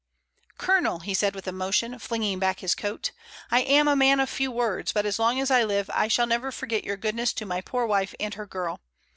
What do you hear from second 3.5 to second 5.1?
"I am a man of few words, but